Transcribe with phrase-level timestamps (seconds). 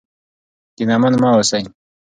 [0.75, 1.63] کینمن مه اوسئ.